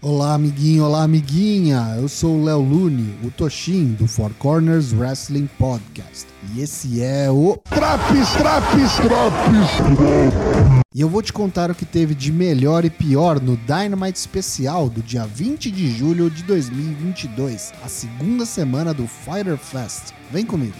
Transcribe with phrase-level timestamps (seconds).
[0.00, 1.96] Olá, amiguinho, olá, amiguinha.
[1.98, 6.28] Eu sou o Léo Lune, o Toshin do Four Corners Wrestling Podcast.
[6.54, 10.78] E esse é o Traps, traps, traps.
[10.94, 14.88] E eu vou te contar o que teve de melhor e pior no Dynamite especial
[14.88, 20.12] do dia 20 de julho de 2022, a segunda semana do Fighter Fest.
[20.30, 20.76] Vem comigo.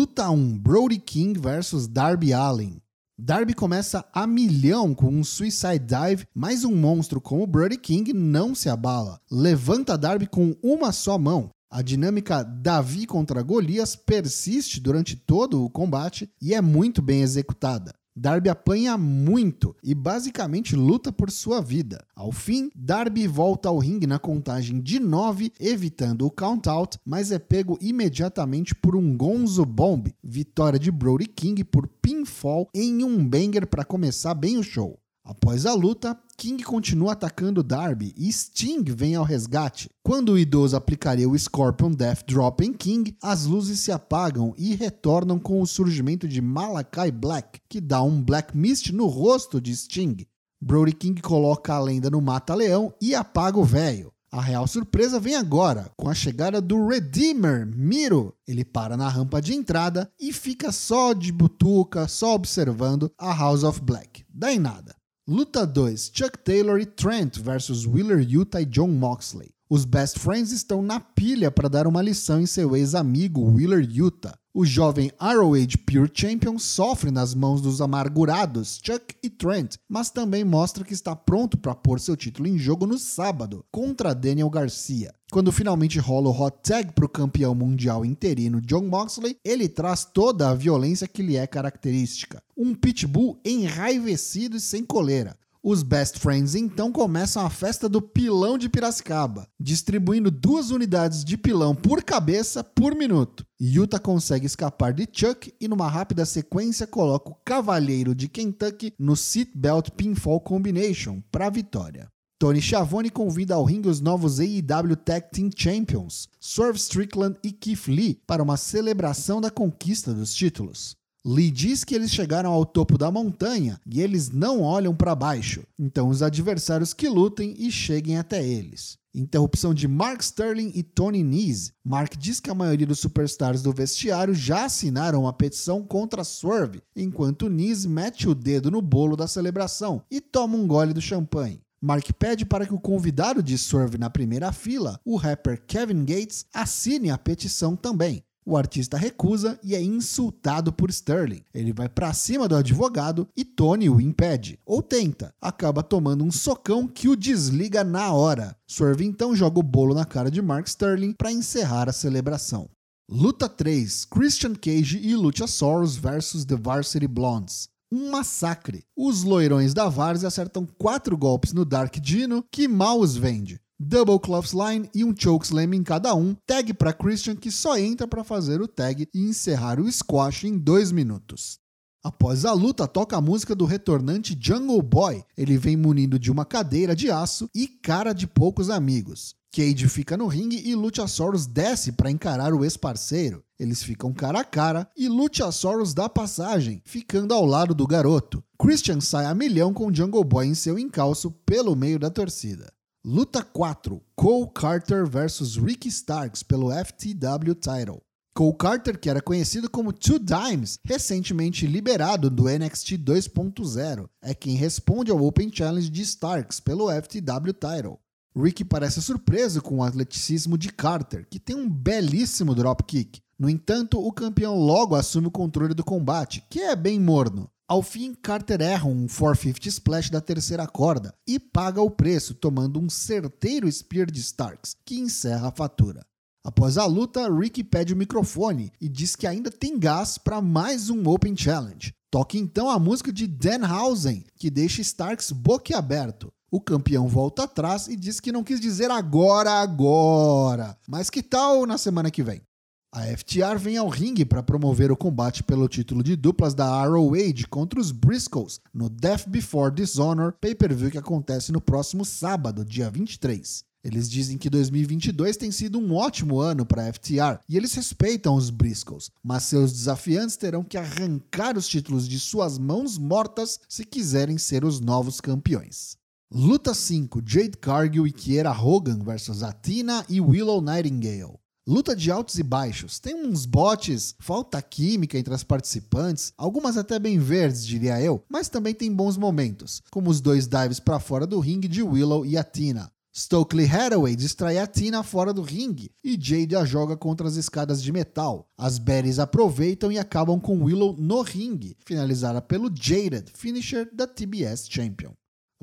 [0.00, 2.80] Luta 1: Brody King versus Darby Allin.
[3.18, 8.54] Darby começa a milhão com um Suicide Dive, mas um monstro como Brody King não
[8.54, 9.20] se abala.
[9.30, 11.50] Levanta Darby com uma só mão.
[11.70, 17.92] A dinâmica Davi contra Golias persiste durante todo o combate e é muito bem executada.
[18.14, 22.04] Darby apanha muito e basicamente luta por sua vida.
[22.14, 27.38] Ao fim, Darby volta ao ringue na contagem de 9, evitando o count-out, mas é
[27.38, 30.12] pego imediatamente por um Gonzo Bomb.
[30.22, 34.99] Vitória de Brody King por pinfall em um banger para começar bem o show.
[35.24, 39.90] Após a luta, King continua atacando Darby e Sting vem ao resgate.
[40.02, 44.74] Quando o idoso aplicaria o Scorpion Death Drop em King, as luzes se apagam e
[44.74, 49.76] retornam com o surgimento de Malakai Black, que dá um Black Mist no rosto de
[49.76, 50.26] Sting.
[50.60, 54.12] Brody King coloca a lenda no mata-leão e apaga o velho.
[54.32, 58.32] A real surpresa vem agora, com a chegada do Redeemer, Miro.
[58.46, 63.64] Ele para na rampa de entrada e fica só de butuca, só observando a House
[63.64, 64.24] of Black.
[64.44, 64.99] Em nada.
[65.28, 69.50] Luta 2: Chuck Taylor e Trent versus Wheeler Utah e John Moxley.
[69.68, 74.36] Os Best Friends estão na pilha para dar uma lição em seu ex-amigo Wheeler Utah.
[74.52, 80.42] O jovem ROH Pure Champion sofre nas mãos dos amargurados Chuck e Trent, mas também
[80.42, 85.14] mostra que está pronto para pôr seu título em jogo no sábado contra Daniel Garcia.
[85.30, 90.04] Quando finalmente rola o hot tag para o campeão mundial interino John Moxley, ele traz
[90.04, 92.42] toda a violência que lhe é característica.
[92.56, 95.36] Um pitbull enraivecido e sem coleira.
[95.62, 101.36] Os Best Friends então começam a festa do pilão de Piracicaba, distribuindo duas unidades de
[101.36, 103.44] pilão por cabeça por minuto.
[103.60, 109.14] Yuta consegue escapar de Chuck e, numa rápida sequência, coloca o Cavalheiro de Kentucky no
[109.14, 112.08] Seatbelt Pinfall Combination para a vitória.
[112.38, 117.86] Tony Schiavone convida ao ringue os novos AEW Tag Team Champions, Swerve Strickland e Keith
[117.86, 120.96] Lee, para uma celebração da conquista dos títulos.
[121.24, 125.62] Lee diz que eles chegaram ao topo da montanha e eles não olham para baixo,
[125.78, 128.98] então os adversários que lutem e cheguem até eles.
[129.14, 131.72] Interrupção de Mark Sterling e Tony Nese.
[131.84, 136.80] Mark diz que a maioria dos superstars do vestiário já assinaram a petição contra Swerve,
[136.96, 141.60] enquanto Nese mete o dedo no bolo da celebração e toma um gole do champanhe.
[141.82, 146.46] Mark pede para que o convidado de Swerve na primeira fila, o rapper Kevin Gates,
[146.54, 148.22] assine a petição também.
[148.44, 151.42] O artista recusa e é insultado por Sterling.
[151.52, 154.58] Ele vai para cima do advogado e Tony o impede.
[154.64, 155.34] Ou tenta.
[155.40, 158.56] Acaba tomando um socão que o desliga na hora.
[158.66, 162.68] Swerve então joga o bolo na cara de Mark Sterling para encerrar a celebração.
[163.08, 167.68] Luta 3: Christian Cage e Luchasaurus versus The Varsity Blondes.
[167.92, 168.84] Um massacre.
[168.96, 174.20] Os loirões da Várzea acertam quatro golpes no Dark Dino, que mal os vende double
[174.20, 178.60] clothesline e um chokeslam em cada um, tag para Christian que só entra para fazer
[178.60, 181.58] o tag e encerrar o squash em dois minutos.
[182.04, 185.22] Após a luta, toca a música do retornante Jungle Boy.
[185.36, 189.34] Ele vem munido de uma cadeira de aço e cara de poucos amigos.
[189.52, 193.42] Cage fica no ringue e Luchasaurus desce para encarar o ex-parceiro.
[193.58, 198.42] Eles ficam cara a cara e Luchasaurus dá passagem, ficando ao lado do garoto.
[198.58, 202.72] Christian sai a milhão com Jungle Boy em seu encalço pelo meio da torcida.
[203.02, 208.02] Luta 4: Cole Carter versus Ricky Starks pelo FTW title.
[208.34, 214.54] Cole Carter, que era conhecido como Two Dimes, recentemente liberado do NXT 2.0, é quem
[214.54, 217.98] responde ao Open Challenge de Starks pelo FTW title.
[218.36, 223.22] Ricky parece surpreso com o atleticismo de Carter, que tem um belíssimo dropkick.
[223.38, 227.50] No entanto, o campeão logo assume o controle do combate, que é bem morno.
[227.70, 232.80] Ao fim, Carter erra um 450 splash da terceira corda e paga o preço, tomando
[232.80, 236.04] um certeiro spear de Starks, que encerra a fatura.
[236.44, 240.90] Após a luta, Ricky pede o microfone e diz que ainda tem gás para mais
[240.90, 241.94] um Open Challenge.
[242.10, 246.32] Toque então a música de Danhausen, que deixa Starks boquiaberto.
[246.50, 251.64] O campeão volta atrás e diz que não quis dizer agora, agora, mas que tal
[251.66, 252.42] na semana que vem?
[252.92, 257.46] A FTR vem ao ringue para promover o combate pelo título de duplas da ROH
[257.48, 263.62] contra os Briscoes no Death Before Dishonor pay-per-view que acontece no próximo sábado, dia 23.
[263.84, 268.34] Eles dizem que 2022 tem sido um ótimo ano para a FTR e eles respeitam
[268.34, 273.84] os Briscoes, mas seus desafiantes terão que arrancar os títulos de suas mãos mortas se
[273.84, 275.96] quiserem ser os novos campeões.
[276.28, 281.39] Luta 5: Jade Cargill e Kiera Hogan versus Athena e Willow Nightingale.
[281.70, 282.98] Luta de altos e baixos.
[282.98, 288.48] Tem uns botes, falta química entre as participantes, algumas até bem verdes, diria eu, mas
[288.48, 292.36] também tem bons momentos, como os dois dives para fora do ringue de Willow e
[292.36, 292.90] Athena.
[293.16, 297.80] Stokely Hathaway distrai a Tina fora do ringue e Jade a joga contra as escadas
[297.80, 298.48] de metal.
[298.58, 304.66] As Berries aproveitam e acabam com Willow no ringue, finalizada pelo Jaded, finisher da TBS
[304.68, 305.12] Champion.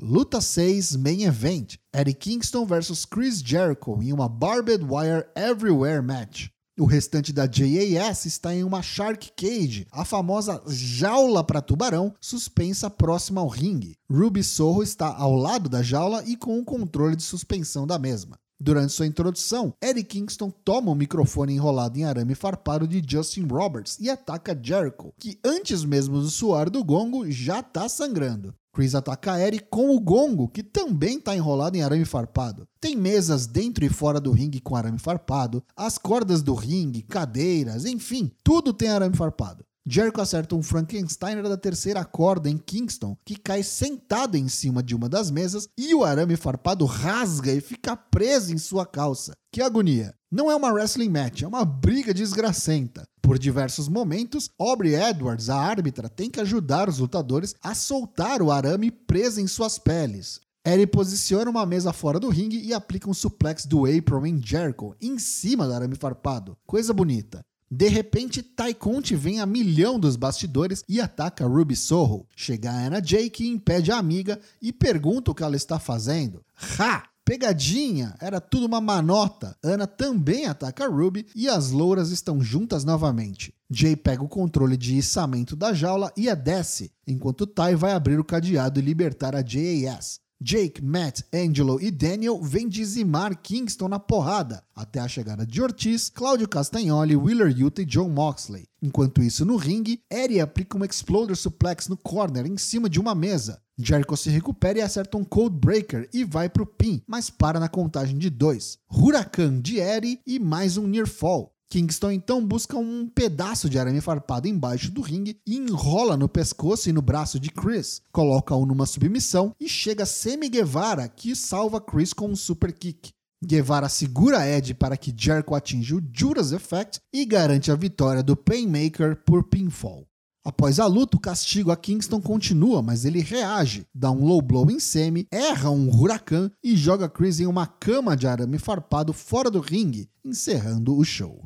[0.00, 6.50] Luta 6 Main Event: Eddie Kingston vs Chris Jericho em uma Barbed Wire Everywhere match.
[6.78, 12.88] O restante da JAS está em uma Shark Cage, a famosa jaula para tubarão, suspensa
[12.88, 13.96] próxima ao ringue.
[14.08, 18.38] Ruby Sorro está ao lado da jaula e com o controle de suspensão da mesma.
[18.60, 23.98] Durante sua introdução, Eddie Kingston toma o microfone enrolado em arame farpado de Justin Roberts
[23.98, 28.54] e ataca Jericho, que antes mesmo do suar do gongo já está sangrando.
[28.78, 32.64] Chris ataca Eric com o gongo, que também está enrolado em arame farpado.
[32.80, 37.84] Tem mesas dentro e fora do ringue com arame farpado, as cordas do ringue, cadeiras,
[37.84, 39.64] enfim, tudo tem arame farpado.
[39.84, 44.94] Jericho acerta um Frankensteiner da terceira corda em Kingston, que cai sentado em cima de
[44.94, 49.32] uma das mesas e o arame farpado rasga e fica preso em sua calça.
[49.50, 50.14] Que agonia!
[50.30, 53.08] Não é uma wrestling match, é uma briga desgracenta.
[53.28, 58.50] Por diversos momentos, Aubrey Edwards, a árbitra, tem que ajudar os lutadores a soltar o
[58.50, 60.40] arame preso em suas peles.
[60.64, 64.94] Ellie posiciona uma mesa fora do ringue e aplica um suplex do apron em Jericho,
[64.98, 66.56] em cima do arame farpado.
[66.66, 67.44] Coisa bonita.
[67.70, 72.26] De repente, Ty Conte vem a milhão dos bastidores e ataca Ruby Soho.
[72.34, 76.42] Chega a Anna Jake e impede a amiga e pergunta o que ela está fazendo.
[76.78, 77.02] Ha!
[77.28, 78.14] Pegadinha!
[78.22, 79.54] Era tudo uma manota.
[79.62, 83.52] Ana também ataca Ruby e as louras estão juntas novamente.
[83.70, 88.18] Jay pega o controle de içamento da jaula e a desce, enquanto Ty vai abrir
[88.18, 90.20] o cadeado e libertar a JAS.
[90.40, 96.08] Jake, Matt, Angelo e Daniel vêm dizimar Kingston na porrada, até a chegada de Ortiz,
[96.08, 98.68] Claudio Castagnoli, Wheeler Yuta e John Moxley.
[98.80, 103.16] Enquanto isso, no ringue, Eddie aplica um Exploder Suplex no corner em cima de uma
[103.16, 103.60] mesa.
[103.76, 107.68] Jericho se recupera e acerta um Cold Breaker e vai pro pin, mas para na
[107.68, 108.78] contagem de dois.
[108.88, 111.52] Huracan de Eri e mais um Near Fall.
[111.70, 116.88] Kingston então busca um pedaço de arame farpado embaixo do ringue e enrola no pescoço
[116.88, 118.00] e no braço de Chris.
[118.10, 123.10] Coloca-o numa submissão e chega Semi Guevara, que salva Chris com um super kick.
[123.44, 128.36] Guevara segura Ed para que Jericho atinja o Judas Effect e garante a vitória do
[128.36, 130.07] Painmaker por pinfall.
[130.48, 134.70] Após a luta, o castigo a Kingston continua, mas ele reage, dá um low blow
[134.70, 139.50] em semi, erra um huracan e joga Chris em uma cama de arame farpado fora
[139.50, 141.44] do ringue, encerrando o show.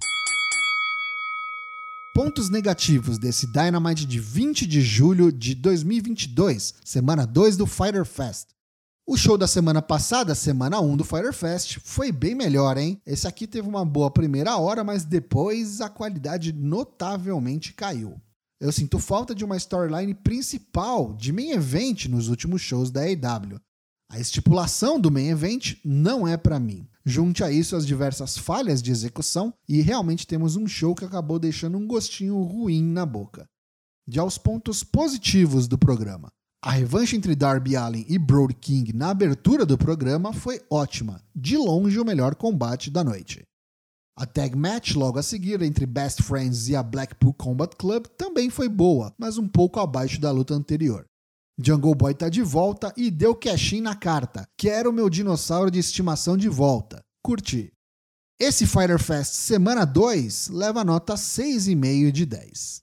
[2.15, 8.51] Pontos negativos desse Dynamite de 20 de julho de 2022, semana 2 do Fighter Fest.
[9.05, 13.03] O show da semana passada, semana 1 do Fire Fest, foi bem melhor, hein?
[13.05, 18.17] Esse aqui teve uma boa primeira hora, mas depois a qualidade notavelmente caiu.
[18.62, 23.61] Eu sinto falta de uma storyline principal de main event nos últimos shows da AEW.
[24.09, 26.87] A estipulação do main event não é para mim.
[27.05, 31.41] Junte a isso as diversas falhas de execução e realmente temos um show que acabou
[31.41, 33.48] deixando um gostinho ruim na boca.
[34.06, 36.31] De aos pontos positivos do programa.
[36.65, 41.56] A revanche entre Darby Allin e Brody King na abertura do programa foi ótima, de
[41.56, 43.43] longe o melhor combate da noite.
[44.15, 48.51] A tag match logo a seguir entre Best Friends e a Blackpool Combat Club também
[48.51, 51.07] foi boa, mas um pouco abaixo da luta anterior.
[51.59, 54.47] Jungle Boy tá de volta e deu cash na carta.
[54.57, 57.03] Quero o meu dinossauro de estimação de volta.
[57.25, 57.73] Curti.
[58.39, 62.83] Esse Fighter Fest semana 2 leva nota 6,5 de 10.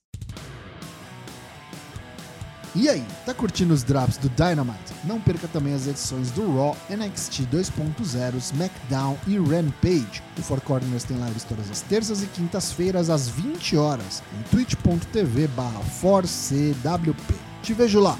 [2.76, 4.94] E aí, tá curtindo os drops do Dynamite?
[5.04, 10.22] Não perca também as edições do Raw, NXT 2.0, SmackDown e Rampage.
[10.38, 17.36] O Four Corners tem lives todas as terças e quintas-feiras às 20 horas em twitch.tv/4cwp.
[17.64, 18.16] Te vejo lá!